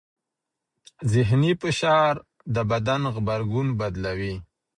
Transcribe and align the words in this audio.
ذهني 1.13 1.51
فشار 1.61 2.13
د 2.53 2.57
بدن 2.71 3.01
غبرګون 3.15 3.67
بدلوي. 3.79 4.35